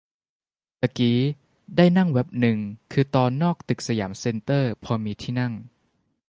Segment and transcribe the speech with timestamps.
[0.81, 1.19] ตะกี้
[1.75, 2.57] ได้นั่งแว๊บนึง
[2.91, 3.05] คือ
[3.41, 5.53] นอกตึกสยามเซ็นเตอร์พอมีที่นั่ง